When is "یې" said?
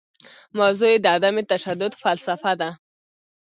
0.93-0.97